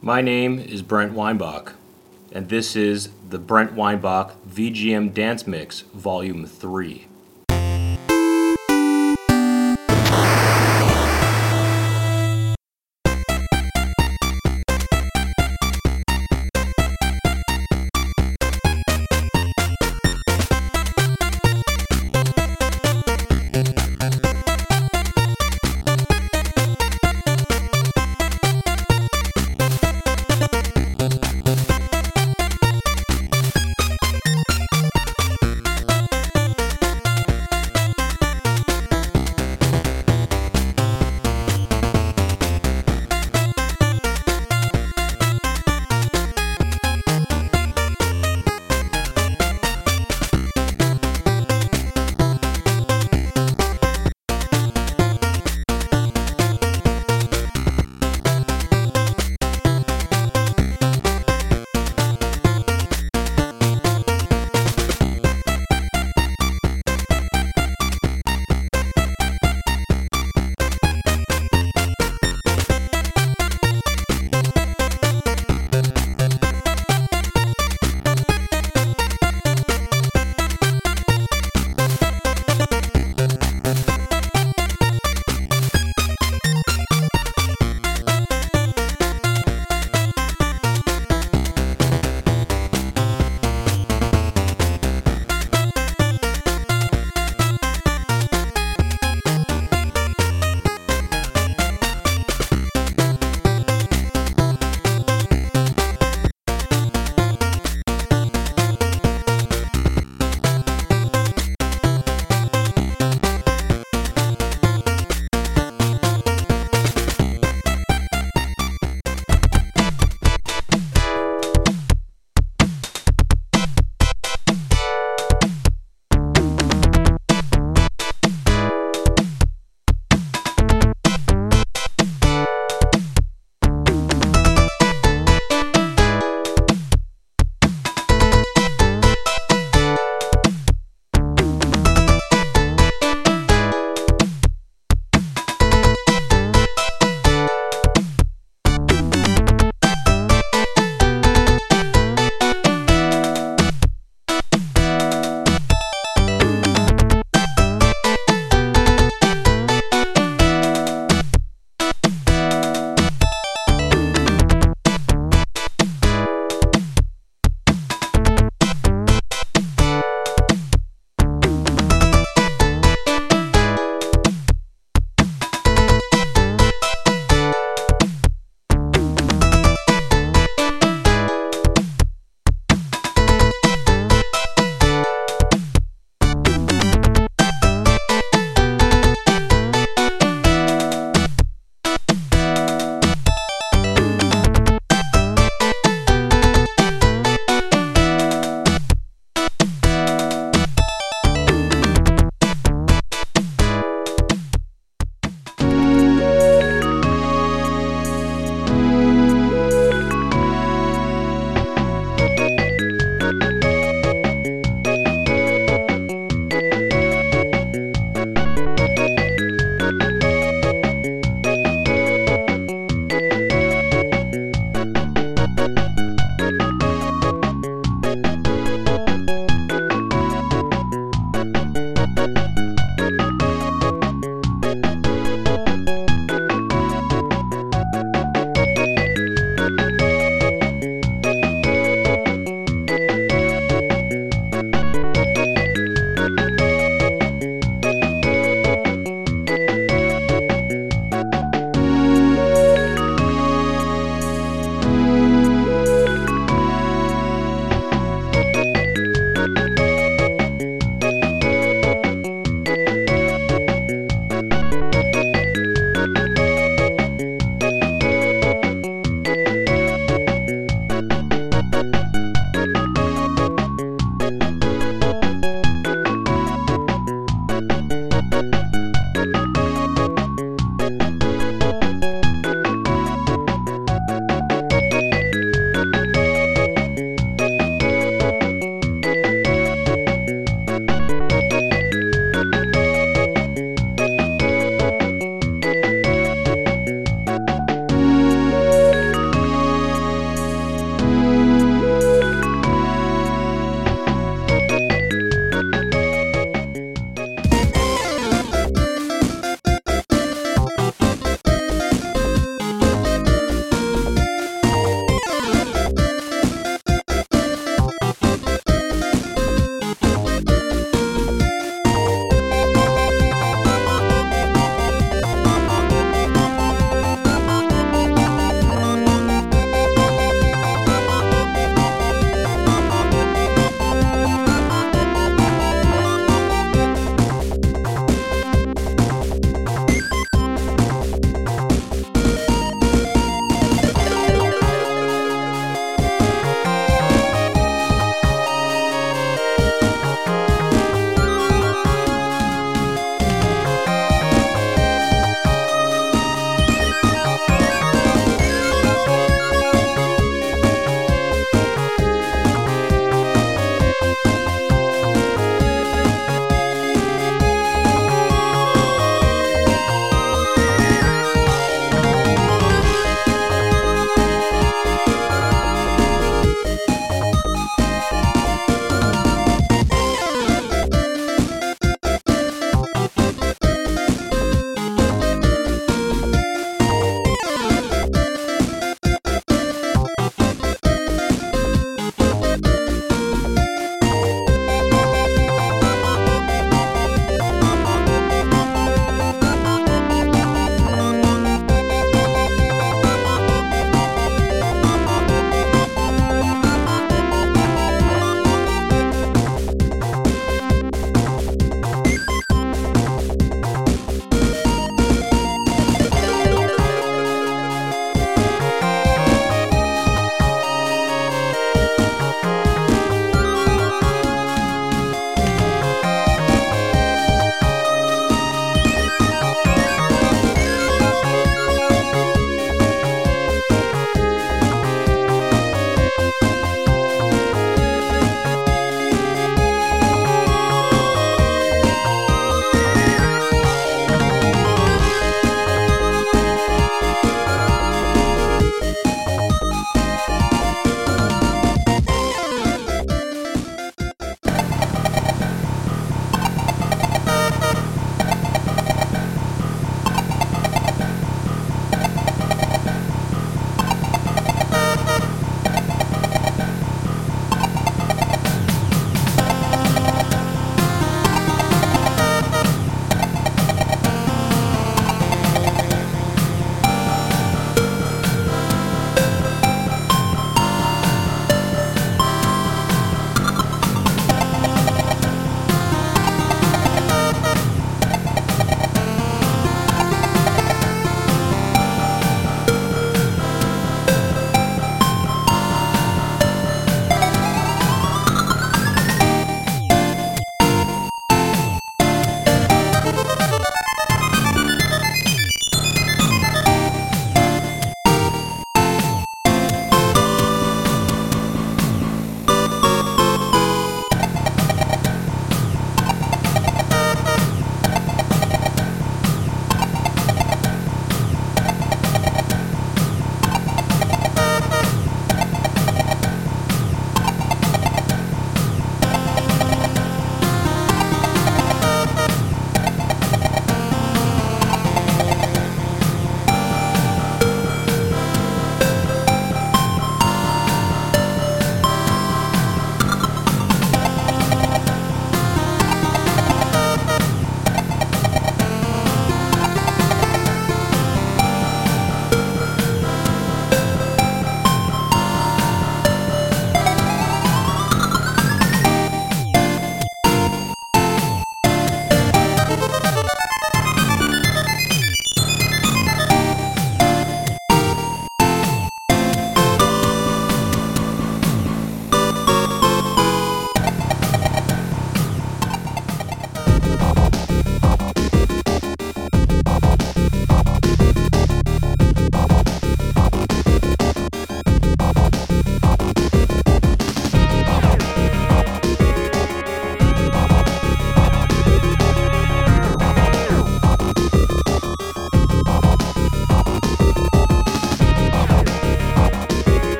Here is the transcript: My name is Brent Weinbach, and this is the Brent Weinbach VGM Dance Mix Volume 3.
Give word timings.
My 0.00 0.20
name 0.20 0.60
is 0.60 0.82
Brent 0.82 1.12
Weinbach, 1.12 1.74
and 2.30 2.48
this 2.48 2.76
is 2.76 3.08
the 3.30 3.38
Brent 3.38 3.72
Weinbach 3.72 4.36
VGM 4.48 5.12
Dance 5.12 5.44
Mix 5.44 5.80
Volume 5.92 6.46
3. 6.46 7.08